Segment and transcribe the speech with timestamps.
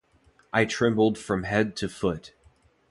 [0.51, 2.33] I trembled from head to foot.